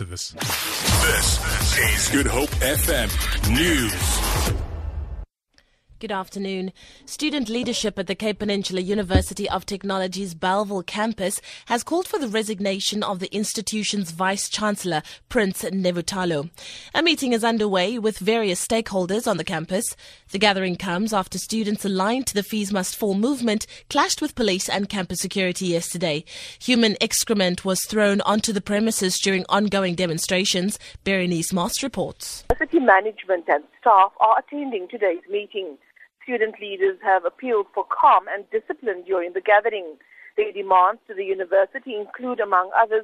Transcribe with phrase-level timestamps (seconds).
[0.00, 0.30] after this.
[0.32, 3.10] This is Good Hope FM
[3.52, 4.69] News.
[6.00, 6.72] Good afternoon.
[7.04, 12.26] Student leadership at the Cape Peninsula University of Technology's Bellville campus has called for the
[12.26, 16.48] resignation of the institution's Vice Chancellor, Prins Nevhutalu.
[16.94, 19.94] A meeting is underway with various stakeholders on the campus.
[20.30, 24.70] The gathering comes after students aligned to the Fees Must Fall movement clashed with police
[24.70, 26.24] and campus security yesterday.
[26.62, 30.78] Human excrement was thrown onto the premises during ongoing demonstrations.
[31.04, 32.44] Berenice Moss reports.
[32.58, 35.76] City management and staff are attending today's meeting.
[36.30, 39.96] Student leaders have appealed for calm and discipline during the gathering.
[40.36, 43.02] Their demands to the university include, among others,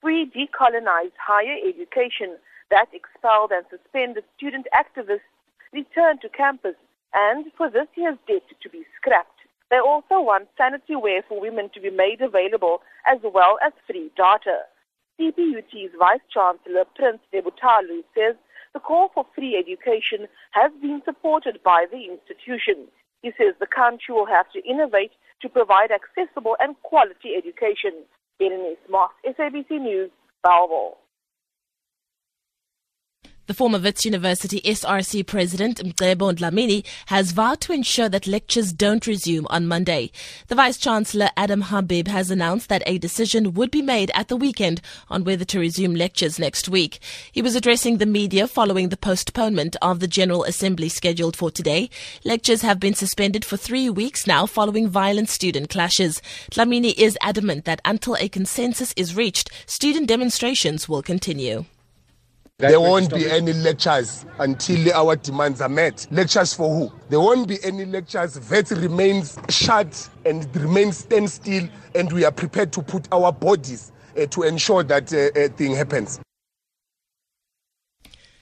[0.00, 2.38] free decolonized higher education
[2.70, 5.26] that expelled and suspended student activists
[5.72, 6.76] return to campus
[7.14, 9.42] and for this year's debt to be scrapped.
[9.70, 14.12] They also want sanitary wear for women to be made available as well as free
[14.16, 14.70] data.
[15.18, 18.36] CPUT's Vice Chancellor Prins Nevhutalu says
[18.74, 22.88] the call for free education has been supported by the institution.
[23.22, 28.04] He says the country will have to innovate to provide accessible and quality education.
[28.38, 30.10] Berenice Moss, SABC News,
[30.44, 30.96] Bellville.
[33.48, 39.06] The former Wits University SRC president, Mcebo Dlamini, has vowed to ensure that lectures don't
[39.06, 40.10] resume on Monday.
[40.48, 44.36] The Vice Chancellor, Adam Habib, has announced that a decision would be made at the
[44.36, 46.98] weekend on whether to resume lectures next week.
[47.32, 51.88] He was addressing the media following the postponement of the General Assembly scheduled for today.
[52.26, 56.20] Lectures have been suspended for three weeks now following violent student clashes.
[56.50, 61.64] Dlamini is adamant that until a consensus is reached, student demonstrations will continue.
[62.60, 66.08] There won't be any lectures until our demands are met.
[66.10, 66.92] Lectures for who?
[67.08, 68.36] There won't be any lectures.
[68.36, 74.26] VET remains shut and remains standstill, and we are prepared to put our bodies uh,
[74.26, 76.18] to ensure that uh, uh, thing happens.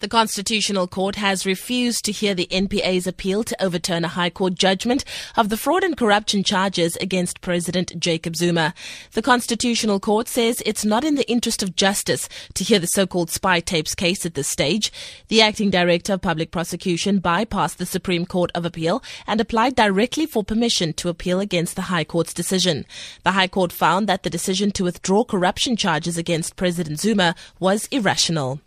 [0.00, 4.54] The Constitutional Court has refused to hear the NPA's appeal to overturn a High Court
[4.54, 5.04] judgment
[5.36, 8.74] of the fraud and corruption charges against President Jacob Zuma.
[9.14, 13.30] The Constitutional Court says it's not in the interest of justice to hear the so-called
[13.30, 14.92] spy tapes case at this stage.
[15.26, 20.26] The acting director of public prosecution bypassed the Supreme Court of Appeal and applied directly
[20.26, 22.86] for permission to appeal against the High Court's decision.
[23.24, 27.86] The High Court found that the decision to withdraw corruption charges against President Zuma was
[27.90, 28.60] irrational.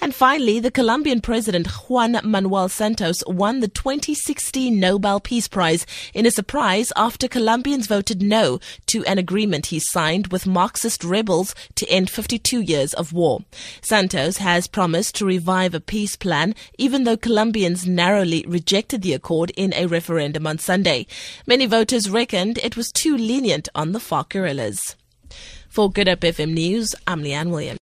[0.00, 6.26] And finally, the Colombian president Juan Manuel Santos won the 2016 Nobel Peace Prize in
[6.26, 11.88] a surprise after Colombians voted no to an agreement he signed with Marxist rebels to
[11.88, 13.40] end 52 years of war.
[13.80, 19.50] Santos has promised to revive a peace plan, even though Colombians narrowly rejected the accord
[19.56, 21.06] in a referendum on Sunday.
[21.46, 24.96] Many voters reckoned it was too lenient on the FARC guerrillas.
[25.68, 27.78] For Good Hope FM News, I'm Leanne Williams.